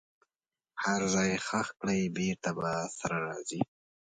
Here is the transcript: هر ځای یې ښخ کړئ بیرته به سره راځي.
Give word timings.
هر 0.83 1.01
ځای 1.13 1.29
یې 1.33 1.41
ښخ 1.45 1.67
کړئ 1.79 2.01
بیرته 2.17 2.49
به 2.57 2.69
سره 2.97 3.17
راځي. 3.27 3.61